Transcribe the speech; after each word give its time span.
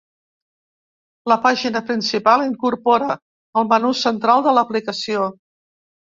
La 1.31 1.35
pàgina 1.41 1.81
principal 1.89 2.45
incorpora 2.45 3.17
el 3.61 3.67
menú 3.73 3.91
central 3.99 4.41
de 4.47 4.55
l’aplicació. 4.59 5.29